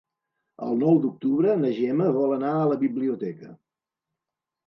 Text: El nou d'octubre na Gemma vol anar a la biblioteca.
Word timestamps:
El 0.67 0.79
nou 0.83 0.95
d'octubre 1.01 1.51
na 1.65 1.69
Gemma 1.81 2.07
vol 2.17 2.33
anar 2.37 2.55
a 2.61 2.65
la 2.71 2.79
biblioteca. 2.87 3.53